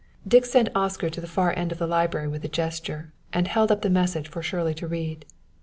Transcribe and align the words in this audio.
Dick 0.27 0.45
sent 0.45 0.69
Oscar 0.73 1.11
to 1.11 1.21
the 1.21 1.27
far 1.27 1.53
end 1.55 1.71
of 1.71 1.77
the 1.77 1.85
library 1.85 2.27
with 2.27 2.43
a 2.43 2.47
gesture, 2.47 3.13
and 3.31 3.47
held 3.47 3.71
up 3.71 3.83
the 3.83 3.87
message 3.91 4.27
for 4.27 4.41
Shirley 4.41 4.73
to 4.73 4.87
read. 4.87 5.25